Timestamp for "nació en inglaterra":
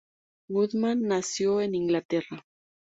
1.03-2.43